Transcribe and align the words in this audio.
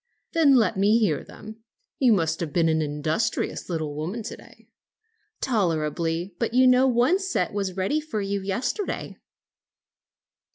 "Then 0.33 0.55
let 0.55 0.77
me 0.77 0.97
hear 0.97 1.23
them. 1.23 1.63
You 1.99 2.11
must 2.13 2.39
have 2.39 2.51
been 2.51 2.69
an 2.69 2.81
industrious 2.81 3.69
little 3.69 3.93
woman 3.93 4.23
to 4.23 4.35
day." 4.35 4.67
"Tolerably; 5.41 6.33
but 6.39 6.55
you 6.55 6.65
know 6.65 6.87
one 6.87 7.19
set 7.19 7.53
was 7.53 7.77
ready 7.77 7.99
for 8.01 8.19
you 8.19 8.41
yesterday." 8.41 9.17